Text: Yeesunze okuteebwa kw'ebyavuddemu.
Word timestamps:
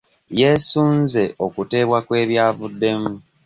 Yeesunze 0.39 1.23
okuteebwa 1.45 1.99
kw'ebyavuddemu. 2.07 3.13